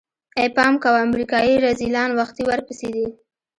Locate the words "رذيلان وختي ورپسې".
1.67-2.87